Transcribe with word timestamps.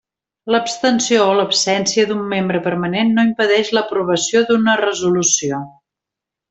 L'abstenció 0.53 1.27
o 1.33 1.35
l'absència 1.39 2.07
d'un 2.13 2.25
membre 2.33 2.63
permanent 2.69 3.13
no 3.19 3.29
impedeix 3.31 3.73
l'aprovació 3.79 4.43
d'una 4.51 4.79
resolució. 4.87 5.65